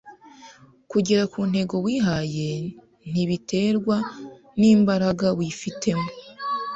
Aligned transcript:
Kugera 0.91 1.23
ku 1.31 1.39
ntego 1.49 1.75
wihaye 1.85 2.49
ntibiterwa 3.11 3.97
n’imbaraga 4.59 5.27
wifitemo 5.37 6.07